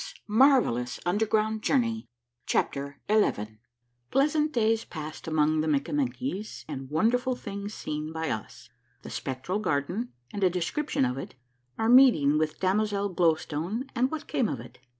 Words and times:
A 0.27 0.31
MARVELLOUS 0.31 0.99
UNDERGROUiyD 1.05 1.61
JOURNEY 1.61 2.09
67 2.47 2.47
CHAPTER 2.47 3.01
XI 3.47 3.59
PLEASANT 4.09 4.51
DAYS 4.51 4.85
PASSED 4.85 5.27
AMONG 5.27 5.61
THE 5.61 5.67
MIKKAMENKIES, 5.67 6.65
AND 6.67 6.89
WONDERFUL 6.89 7.35
THINGS 7.35 7.75
SEEN 7.75 8.11
BY 8.11 8.31
US.— 8.31 8.71
THE 9.03 9.11
SPECTRAL 9.11 9.59
GARDEN, 9.59 10.11
AND 10.33 10.43
A 10.43 10.49
DESCRIPTION 10.49 11.05
OF 11.05 11.19
IT.— 11.19 11.35
OUR 11.77 11.89
MEETING 11.89 12.39
WITH 12.39 12.59
DAMOZEL 12.59 13.09
GLOW 13.09 13.35
STONE, 13.35 13.91
AND 13.95 14.09
WHAT 14.09 14.27
CAME 14.27 14.49
OF 14.49 14.59
IT. 14.59 14.79